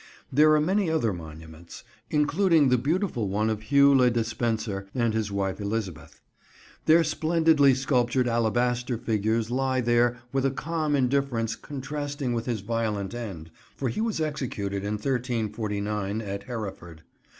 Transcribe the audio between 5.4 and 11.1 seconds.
Elizabeth. Their splendidly sculptured alabaster figures lie there with a calm